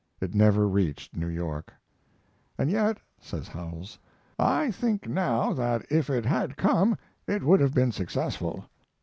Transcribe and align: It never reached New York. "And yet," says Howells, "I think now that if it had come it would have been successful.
It 0.19 0.33
never 0.33 0.67
reached 0.67 1.15
New 1.15 1.27
York. 1.27 1.71
"And 2.57 2.71
yet," 2.71 2.97
says 3.19 3.47
Howells, 3.47 3.99
"I 4.39 4.71
think 4.71 5.07
now 5.07 5.53
that 5.53 5.85
if 5.91 6.09
it 6.09 6.25
had 6.25 6.57
come 6.57 6.97
it 7.27 7.43
would 7.43 7.59
have 7.59 7.75
been 7.75 7.91
successful. 7.91 8.65